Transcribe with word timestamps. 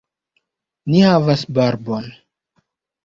Ni 0.93 1.03
havas 1.09 1.43
barbon. 1.59 2.09